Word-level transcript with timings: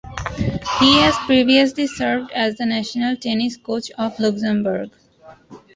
He 0.79 0.97
has 1.01 1.15
previously 1.27 1.85
served 1.85 2.31
as 2.31 2.57
the 2.57 2.65
national 2.65 3.17
tennis 3.17 3.55
coach 3.55 3.91
of 3.99 4.19
Luxembourg. 4.19 4.89